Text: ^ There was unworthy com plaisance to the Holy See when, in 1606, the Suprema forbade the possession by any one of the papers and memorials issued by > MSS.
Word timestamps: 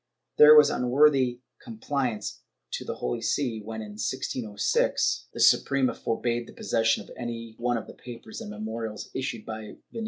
^ 0.33 0.37
There 0.37 0.55
was 0.55 0.71
unworthy 0.71 1.41
com 1.63 1.77
plaisance 1.77 2.39
to 2.71 2.83
the 2.83 2.95
Holy 2.95 3.21
See 3.21 3.61
when, 3.61 3.81
in 3.83 3.97
1606, 4.01 5.27
the 5.31 5.39
Suprema 5.39 5.93
forbade 5.93 6.47
the 6.47 6.53
possession 6.53 7.05
by 7.05 7.13
any 7.15 7.53
one 7.59 7.77
of 7.77 7.85
the 7.85 7.93
papers 7.93 8.41
and 8.41 8.49
memorials 8.49 9.11
issued 9.13 9.45
by 9.45 9.75
> 9.83 9.91
MSS. 9.93 9.99